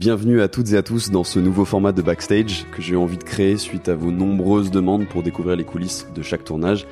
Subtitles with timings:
[0.00, 3.18] Bienvenue à toutes et à tous dans ce nouveau format de backstage que j'ai envie
[3.18, 6.86] de créer suite à vos nombreuses demandes pour découvrir les coulisses de chaque tournage.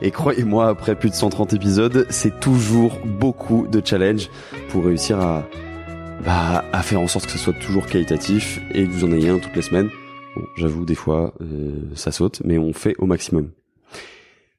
[0.00, 4.30] Et croyez-moi, après plus de 130 épisodes, c'est toujours beaucoup de challenges
[4.70, 5.46] pour réussir à,
[6.24, 9.28] bah, à faire en sorte que ce soit toujours qualitatif et que vous en ayez
[9.28, 9.90] un toutes les semaines.
[10.34, 13.50] Bon, j'avoue, des fois, euh, ça saute, mais on fait au maximum.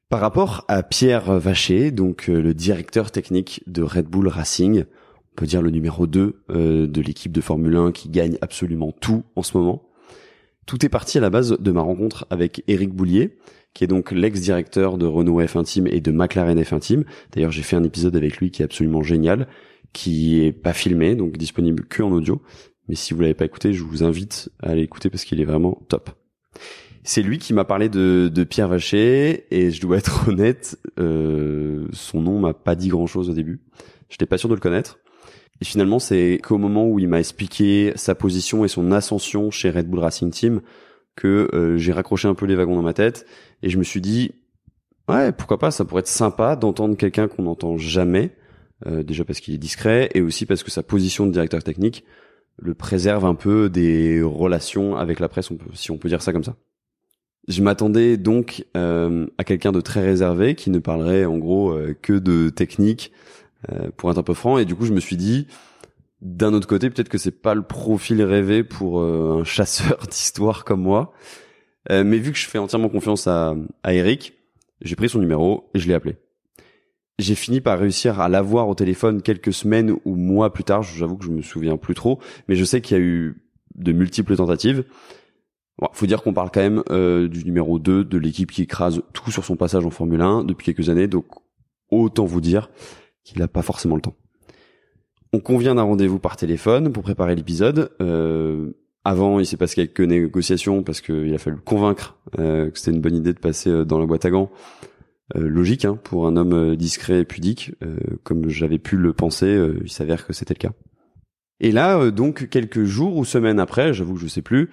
[0.09, 4.85] Par rapport à Pierre Vacher, donc euh, le directeur technique de Red Bull Racing,
[5.37, 9.23] peut dire le numéro 2 euh, de l'équipe de Formule 1 qui gagne absolument tout
[9.35, 9.83] en ce moment.
[10.65, 13.37] Tout est parti à la base de ma rencontre avec Eric Boulier,
[13.73, 17.05] qui est donc l'ex-directeur de Renault F1 Team et de McLaren F1 Team.
[17.31, 19.47] D'ailleurs, j'ai fait un épisode avec lui qui est absolument génial,
[19.93, 22.41] qui est pas filmé, donc disponible que en audio.
[22.89, 25.83] Mais si vous l'avez pas écouté, je vous invite à l'écouter parce qu'il est vraiment
[25.87, 26.09] top.
[27.03, 31.87] C'est lui qui m'a parlé de, de, Pierre Vacher et je dois être honnête, euh,
[31.93, 33.61] son nom m'a pas dit grand chose au début.
[34.09, 34.99] Je n'étais pas sûr de le connaître.
[35.61, 39.69] Et finalement, c'est qu'au moment où il m'a expliqué sa position et son ascension chez
[39.69, 40.61] Red Bull Racing Team
[41.17, 43.25] que euh, j'ai raccroché un peu les wagons dans ma tête
[43.61, 44.31] et je me suis dit
[45.09, 48.31] ouais pourquoi pas ça pourrait être sympa d'entendre quelqu'un qu'on n'entend jamais
[48.85, 52.05] euh, déjà parce qu'il est discret et aussi parce que sa position de directeur technique
[52.59, 56.43] le préserve un peu des relations avec la presse si on peut dire ça comme
[56.43, 56.55] ça.
[57.47, 62.13] Je m'attendais donc euh, à quelqu'un de très réservé qui ne parlerait en gros que
[62.13, 63.11] de technique,
[63.71, 64.57] euh, pour être un peu franc.
[64.57, 65.47] Et du coup, je me suis dit,
[66.21, 70.65] d'un autre côté, peut-être que c'est pas le profil rêvé pour euh, un chasseur d'histoire
[70.65, 71.13] comme moi.
[71.91, 74.33] Euh, mais vu que je fais entièrement confiance à, à Eric,
[74.81, 76.17] j'ai pris son numéro et je l'ai appelé.
[77.19, 80.83] J'ai fini par réussir à l'avoir au téléphone quelques semaines ou mois plus tard.
[80.83, 83.41] J'avoue que je me souviens plus trop, mais je sais qu'il y a eu
[83.73, 84.83] de multiples tentatives.
[85.79, 89.01] Bon, faut dire qu'on parle quand même euh, du numéro 2 de l'équipe qui écrase
[89.13, 91.07] tout sur son passage en Formule 1 depuis quelques années.
[91.07, 91.25] Donc
[91.89, 92.69] autant vous dire
[93.27, 94.15] qu'il n'a pas forcément le temps.
[95.33, 97.91] On convient d'un rendez-vous par téléphone pour préparer l'épisode.
[98.01, 98.71] Euh,
[99.03, 103.01] avant, il s'est passé quelques négociations parce qu'il a fallu convaincre euh, que c'était une
[103.01, 104.49] bonne idée de passer euh, dans la boîte à gants.
[105.35, 107.73] Logique hein, pour un homme discret et pudique,
[108.23, 110.71] comme j'avais pu le penser, il s'avère que c'était le cas.
[111.59, 114.69] Et là, donc quelques jours ou semaines après, j'avoue que je sais plus,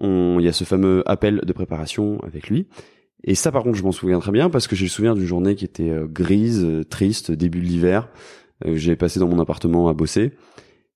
[0.00, 2.66] il y a ce fameux appel de préparation avec lui.
[3.24, 5.26] Et ça, par contre, je m'en souviens très bien parce que j'ai le souvenir d'une
[5.26, 8.08] journée qui était euh, grise, euh, triste, début de l'hiver.
[8.66, 10.32] Euh, j'ai passé dans mon appartement à bosser.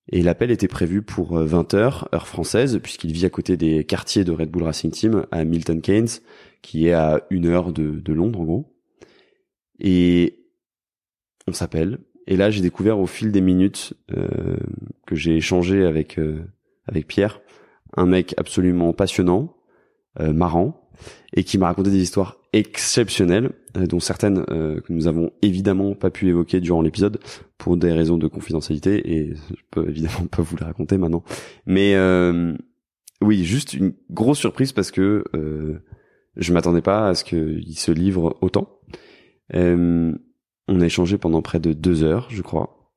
[0.09, 4.31] Et l'appel était prévu pour 20h, heure française, puisqu'il vit à côté des quartiers de
[4.31, 6.07] Red Bull Racing Team, à Milton Keynes,
[6.61, 8.73] qui est à une heure de, Londres, en gros.
[9.79, 10.45] Et
[11.45, 11.99] on s'appelle.
[12.25, 13.95] Et là, j'ai découvert au fil des minutes
[15.05, 16.17] que j'ai échangé avec
[16.85, 17.41] avec Pierre,
[17.97, 19.57] un mec absolument passionnant,
[20.17, 20.86] marrant,
[21.33, 25.93] et qui m'a raconté des histoires exceptionnelles, euh, dont certaines euh, que nous avons évidemment
[25.95, 27.19] pas pu évoquer durant l'épisode
[27.57, 31.23] pour des raisons de confidentialité et je peux évidemment pas vous les raconter maintenant.
[31.65, 32.55] Mais euh,
[33.21, 35.23] oui, juste une grosse surprise parce que
[36.35, 38.79] je m'attendais pas à ce qu'il se livre autant.
[39.53, 40.13] on
[40.67, 42.93] a échangé pendant près de deux heures, je crois.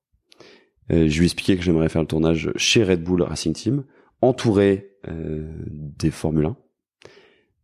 [0.90, 3.84] je lui ai expliqué que j'aimerais faire le tournage chez Red Bull Racing Team,
[4.20, 6.56] entouré des Formule 1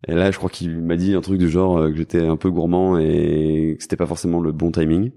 [0.06, 2.36] et là, je crois qu'il m'a dit un truc du genre euh, que j'étais un
[2.36, 5.10] peu gourmand et que c'était pas forcément le bon timing.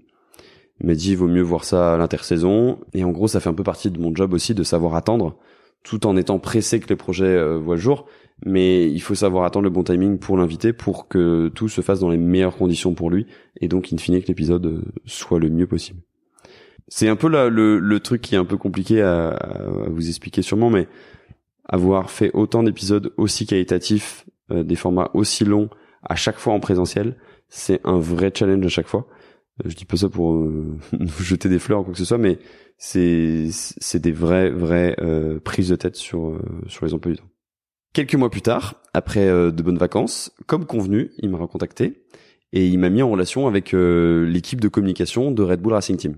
[0.81, 2.79] Il m'a dit il vaut mieux voir ça à l'intersaison.
[2.93, 5.37] Et en gros, ça fait un peu partie de mon job aussi de savoir attendre,
[5.83, 8.05] tout en étant pressé que les projets euh, voient le jour.
[8.45, 11.99] Mais il faut savoir attendre le bon timing pour l'inviter, pour que tout se fasse
[11.99, 13.27] dans les meilleures conditions pour lui,
[13.59, 15.99] et donc in fine que l'épisode euh, soit le mieux possible.
[16.87, 19.37] C'est un peu le, truc qui est un peu compliqué à
[19.89, 20.87] vous expliquer sûrement, mais
[21.65, 25.69] avoir fait autant d'épisodes aussi qualitatifs euh, des formats aussi longs
[26.03, 27.17] à chaque fois en présentiel,
[27.49, 29.07] c'est un vrai challenge à chaque fois.
[29.63, 30.77] Euh, je dis pas ça pour euh,
[31.19, 32.39] jeter des fleurs ou quoi que ce soit, mais
[32.77, 34.95] c'est c'est des vraies vraies
[35.43, 37.27] prises de tête sur sur les emplois du temps.
[37.91, 42.05] Quelques mois plus tard, après de bonnes vacances, comme convenu, il m'a recontacté
[42.53, 46.15] et il m'a mis en relation avec l'équipe de communication de Red Bull Racing Team.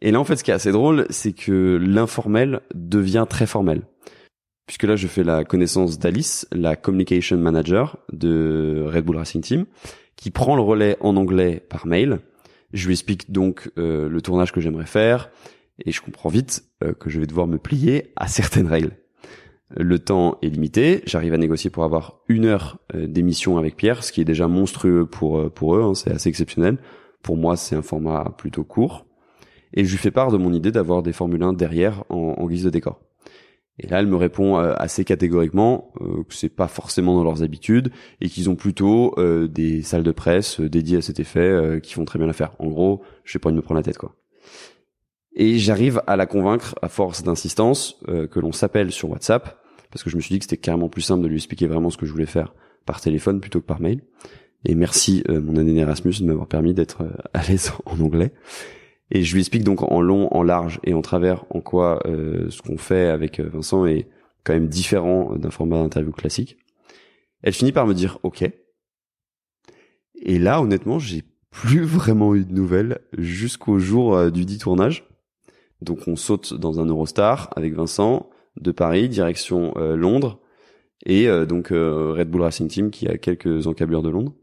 [0.00, 3.82] Et là, en fait, ce qui est assez drôle, c'est que l'informel devient très formel
[4.66, 9.66] puisque là je fais la connaissance d'Alice, la communication manager de Red Bull Racing Team,
[10.16, 12.20] qui prend le relais en anglais par mail.
[12.72, 15.30] Je lui explique donc euh, le tournage que j'aimerais faire
[15.84, 18.96] et je comprends vite euh, que je vais devoir me plier à certaines règles.
[19.76, 24.04] Le temps est limité, j'arrive à négocier pour avoir une heure euh, d'émission avec Pierre,
[24.04, 26.78] ce qui est déjà monstrueux pour pour eux, hein, c'est assez exceptionnel.
[27.22, 29.06] Pour moi, c'est un format plutôt court.
[29.72, 32.46] Et je lui fais part de mon idée d'avoir des Formule 1 derrière en, en
[32.46, 33.00] guise de décor.
[33.78, 37.42] Et là, elle me répond euh, assez catégoriquement euh, que c'est pas forcément dans leurs
[37.42, 37.90] habitudes
[38.20, 42.04] et qu'ils ont plutôt euh, des salles de presse dédiées à cet effet qui font
[42.04, 42.52] très bien l'affaire.
[42.58, 44.14] En gros, je sais pas de me prendre la tête quoi.
[45.36, 49.60] Et j'arrive à la convaincre, à force d'insistance, que l'on s'appelle sur WhatsApp,
[49.90, 51.90] parce que je me suis dit que c'était carrément plus simple de lui expliquer vraiment
[51.90, 52.54] ce que je voulais faire
[52.86, 54.02] par téléphone plutôt que par mail.
[54.64, 58.32] Et merci mon année d'Erasmus de m'avoir permis d'être à l'aise en anglais.
[59.10, 62.62] Et je lui explique donc en long, en large et en travers en quoi ce
[62.62, 64.08] qu'on fait avec Vincent est
[64.44, 66.56] quand même différent d'un format d'interview classique.
[67.42, 68.42] Elle finit par me dire OK.
[70.14, 75.06] Et là, honnêtement, j'ai plus vraiment eu de nouvelles jusqu'au jour du dit tournage.
[75.82, 78.30] Donc on saute dans un Eurostar avec Vincent
[78.60, 80.40] de Paris, direction euh, Londres,
[81.04, 84.34] et euh, donc euh, Red Bull Racing Team qui a quelques encablures de Londres.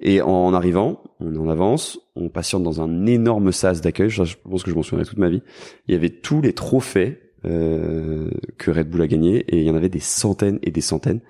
[0.00, 4.08] Et en arrivant, on en avance, on patiente dans un énorme sas d'accueil.
[4.08, 5.42] Je pense que je m'en souviendrai toute ma vie.
[5.88, 9.74] Il y avait tous les trophées que Red Bull a gagnés et il y en
[9.74, 11.20] avait des centaines et des centaines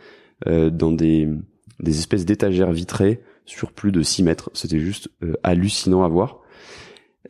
[0.47, 1.29] dans des,
[1.85, 4.51] espèces d'étagères vitrées sur plus de 6 mètres.
[4.55, 5.11] C'était juste
[5.43, 6.41] hallucinant à voir.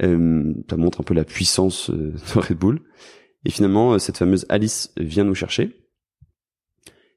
[0.03, 2.81] Euh, ça montre un peu la puissance euh, de Red Bull.
[3.45, 5.80] Et finalement, euh, cette fameuse Alice vient nous chercher.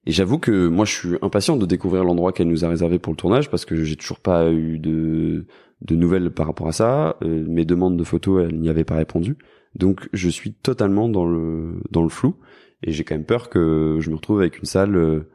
[0.06, 3.14] Et j'avoue que moi, je suis impatient de découvrir l'endroit qu'elle nous a réservé pour
[3.14, 5.46] le tournage parce que j'ai toujours pas eu de,
[5.82, 7.18] de nouvelles par rapport à ça.
[7.22, 9.38] mes demandes de photos, elle n'y avait pas répondu.
[9.76, 12.36] Donc, je suis totalement dans le dans le flou
[12.84, 15.26] et j'ai quand même peur que je me retrouve avec une salle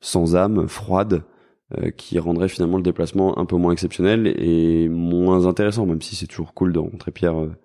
[0.00, 1.24] sans âme, froide,
[1.78, 6.14] euh, qui rendrait finalement le déplacement un peu moins exceptionnel et moins intéressant, même si
[6.14, 7.56] c'est toujours cool de rencontrer Pierre euh,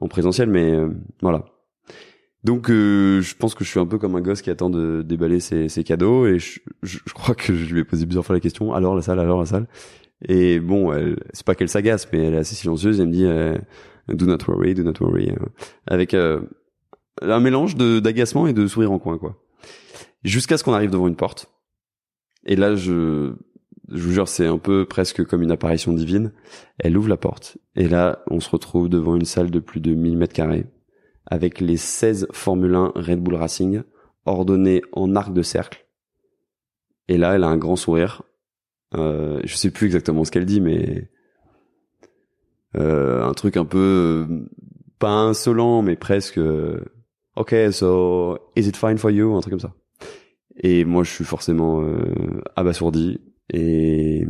[0.00, 0.90] en présentiel, mais euh,
[1.20, 1.44] voilà.
[2.44, 5.38] Donc je pense que je suis un peu comme un gosse qui attend de déballer
[5.38, 8.40] ses, ses cadeaux et je, je, crois que je lui ai posé plusieurs fois la
[8.40, 8.72] question.
[8.72, 9.68] Alors la salle alors la salle.
[10.28, 10.92] Et bon
[11.32, 14.74] c'est pas qu'elle s'agace mais elle est assez silencieuse elle me dit do not worry
[14.74, 15.32] do not worry
[15.86, 19.42] avec un mélange de d'agacement et de sourire en coin quoi.
[20.24, 21.50] Jusqu'à ce qu'on arrive devant une porte.
[22.44, 23.32] Et là, je,
[23.90, 26.32] je vous jure, c'est un peu presque comme une apparition divine.
[26.78, 27.58] Elle ouvre la porte.
[27.74, 30.66] Et là, on se retrouve devant une salle de plus de 1000 mètres carrés,
[31.26, 33.82] avec les 16 Formule 1 Red Bull Racing,
[34.26, 35.86] ordonnés en arc de cercle.
[37.08, 38.22] Et là, elle a un grand sourire.
[38.94, 41.10] Euh, je sais plus exactement ce qu'elle dit, mais
[42.76, 44.46] euh, un truc un peu euh,
[44.98, 46.38] pas insolent, mais presque.
[46.38, 46.80] Euh,
[47.36, 49.74] ok, so is it fine for you, un truc comme ça.
[50.56, 53.20] Et moi, je suis forcément euh, abasourdi
[53.50, 54.26] et,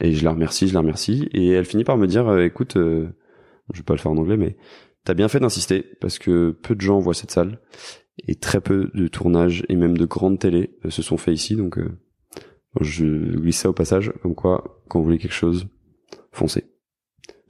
[0.00, 1.28] et je la remercie, je la remercie.
[1.32, 3.08] Et elle finit par me dire, écoute, je
[3.74, 4.56] vais pas le faire en anglais, mais
[5.04, 7.60] t'as bien fait d'insister parce que peu de gens voient cette salle
[8.26, 11.56] et très peu de tournages et même de grandes télé se sont faits ici.
[11.56, 11.78] Donc,
[12.80, 15.66] je glisse ça au passage, comme quoi, quand vous voulez quelque chose,
[16.32, 16.64] foncez.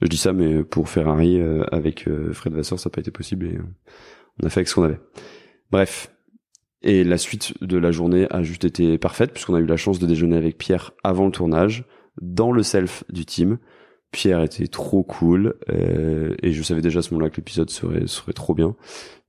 [0.01, 1.39] Je dis ça, mais pour Ferrari
[1.71, 3.59] avec Fred Vasseur, ça n'a pas été possible et
[4.41, 4.99] on a fait avec ce qu'on avait.
[5.71, 6.11] Bref,
[6.81, 9.99] et la suite de la journée a juste été parfaite puisqu'on a eu la chance
[9.99, 11.85] de déjeuner avec Pierre avant le tournage,
[12.21, 13.59] dans le self du team.
[14.11, 18.07] Pierre était trop cool euh, et je savais déjà à ce moment-là que l'épisode serait
[18.07, 18.75] serait trop bien,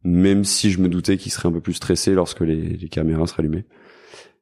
[0.03, 3.27] même si je me doutais qu'il serait un peu plus stressé lorsque les, les caméras
[3.27, 3.65] seraient allumées.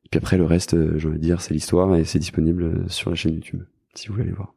[0.04, 2.90] Et puis après le reste, euh, j'ai envie de dire, c'est l'histoire et c'est disponible
[2.90, 3.62] sur la chaîne YouTube
[3.94, 4.54] si vous voulez aller voir.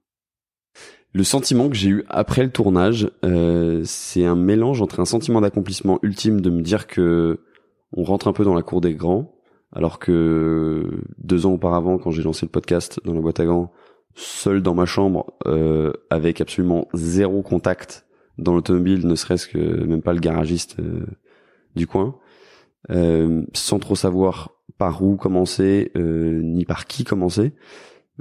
[1.13, 5.41] Le sentiment que j'ai eu après le tournage, euh, c'est un mélange entre un sentiment
[5.41, 7.39] d'accomplissement ultime de me dire que
[7.95, 9.35] on rentre un peu dans la cour des grands,
[9.71, 13.71] alors que deux ans auparavant, quand j'ai lancé le podcast dans la boîte à gants,
[14.15, 18.05] seul dans ma chambre, euh, avec absolument zéro contact
[18.37, 21.05] dans l'automobile, ne serait-ce que même pas le garagiste euh,
[21.75, 22.15] du coin,
[22.91, 27.53] euh, sans trop savoir par où commencer, ni par qui commencer,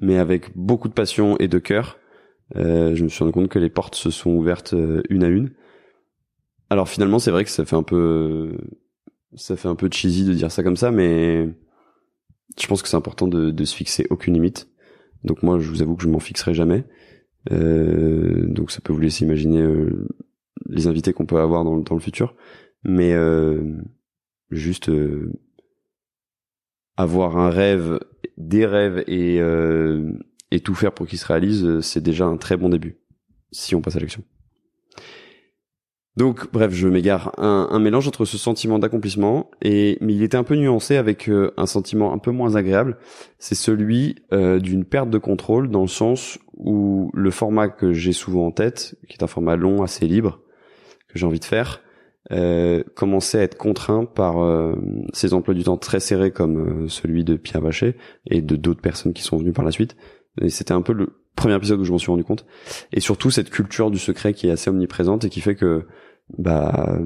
[0.00, 1.98] mais avec beaucoup de passion et de cœur,
[2.54, 4.74] je me suis rendu compte que les portes se sont ouvertes
[5.08, 5.52] une à une.
[6.68, 8.54] Alors finalement, c'est vrai que ça fait un peu
[9.34, 11.48] ça fait un peu cheesy de dire ça comme ça, mais
[12.60, 14.68] je pense que c'est important de, de, se fixer aucune limite.
[15.24, 16.84] Donc moi, je vous avoue que je m'en fixerai jamais.
[17.50, 20.06] Euh, donc ça peut vous laisser imaginer euh,
[20.66, 22.34] les invités qu'on peut avoir dans, dans, le futur,
[22.84, 23.78] mais euh,
[24.50, 24.90] juste
[26.96, 27.98] avoir un rêve,
[28.36, 29.40] des rêves et,
[30.50, 32.98] et tout faire pour qu'ils se réalisent, c'est déjà un très bon début
[33.50, 34.24] si on passe à l'action.
[36.16, 37.32] Donc, bref, je m'égare.
[37.38, 41.52] Un, mélange entre ce sentiment d'accomplissement et, mais il était un peu nuancé avec euh,
[41.56, 42.98] un sentiment un peu moins agréable.
[43.38, 48.12] C'est celui euh, d'une perte de contrôle dans le sens où le format que j'ai
[48.12, 50.40] souvent en tête, qui est un format long, assez libre,
[51.08, 51.80] que j'ai envie de faire,
[52.30, 54.74] euh, commençait à être contraint par euh,
[55.14, 59.14] ces emplois du temps très serrés comme celui de Pierre Vacher et de d'autres personnes
[59.14, 59.96] qui sont venues par la suite.
[60.42, 62.46] Et c'était un peu le premier épisode où je m'en suis rendu compte.
[62.92, 65.86] Et surtout cette culture du secret qui est assez omniprésente et qui fait que
[66.38, 66.98] bah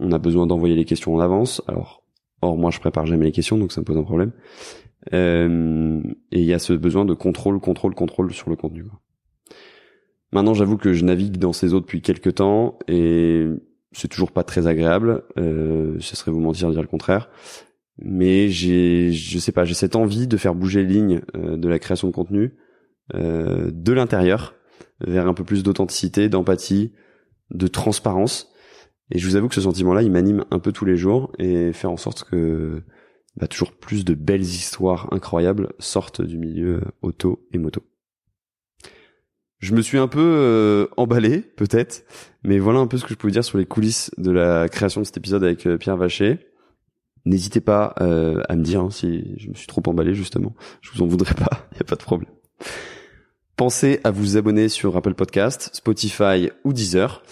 [0.00, 1.62] on a besoin d'envoyer les questions en avance.
[1.68, 2.02] Alors,
[2.42, 4.32] or moi je prépare jamais les questions, donc ça me pose un problème.
[5.12, 6.00] Euh,
[6.32, 8.84] et il y a ce besoin de contrôle, contrôle, contrôle sur le contenu.
[10.32, 13.46] Maintenant, j'avoue que je navigue dans ces eaux depuis quelques temps et
[13.92, 15.22] c'est toujours pas très agréable.
[15.38, 17.30] Euh, ce serait vous mentir de dire le contraire.
[17.98, 21.68] Mais j'ai, je sais pas, j'ai cette envie de faire bouger les lignes euh, de
[21.68, 22.54] la création de contenu
[23.12, 24.54] euh, de l'intérieur
[25.00, 26.92] vers un peu plus d'authenticité, d'empathie,
[27.50, 28.52] de transparence.
[29.10, 31.72] Et je vous avoue que ce sentiment-là, il m'anime un peu tous les jours et
[31.72, 32.82] faire en sorte que
[33.36, 37.82] bah, toujours plus de belles histoires incroyables sortent du milieu auto et moto.
[39.58, 42.04] Je me suis un peu euh, emballé, peut-être,
[42.42, 45.00] mais voilà un peu ce que je pouvais dire sur les coulisses de la création
[45.00, 46.38] de cet épisode avec euh, Pierre Vacher.
[47.24, 50.54] N'hésitez pas euh, à me dire hein, si je me suis trop emballé justement.
[50.82, 52.30] Je vous en voudrais pas, il y a pas de problème.
[53.64, 57.22] Pensez à vous abonner sur Apple Podcast, Spotify ou Deezer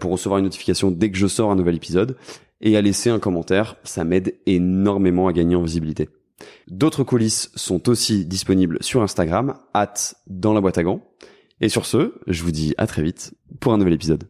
[0.00, 2.16] pour recevoir une notification dès que je sors un nouvel épisode
[2.60, 6.08] et à laisser un commentaire, ça m'aide énormément à gagner en visibilité.
[6.66, 9.94] D'autres coulisses sont aussi disponibles sur Instagram, at
[10.26, 11.02] dans la boîte à gants.
[11.60, 14.24] Et sur ce, je vous dis à très vite pour un nouvel épisode.